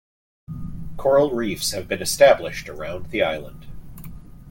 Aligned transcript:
Coral 0.97 1.29
reefs 1.29 1.73
have 1.73 1.87
been 1.87 2.01
established 2.01 2.67
around 2.69 3.11
the 3.11 3.21
island. 3.21 3.67